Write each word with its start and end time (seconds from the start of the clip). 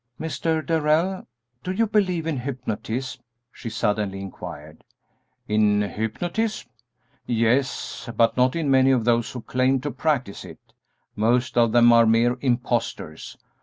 "Mr. 0.19 0.65
Darrell, 0.65 1.27
do 1.63 1.71
you 1.71 1.85
believe 1.85 2.25
in 2.25 2.37
hypnotism?" 2.39 3.21
she 3.51 3.69
suddenly 3.69 4.19
inquired. 4.19 4.83
"In 5.47 5.83
hypnotism? 5.83 6.71
Yes; 7.27 8.09
but 8.17 8.35
not 8.35 8.55
in 8.55 8.71
many 8.71 8.89
of 8.89 9.05
those 9.05 9.29
who 9.31 9.41
claim 9.41 9.79
to 9.81 9.91
practise 9.91 10.43
it. 10.43 10.57
Most 11.15 11.55
of 11.55 11.71
them 11.71 11.93
are 11.93 12.07
mere 12.07 12.39
impostors. 12.41 13.37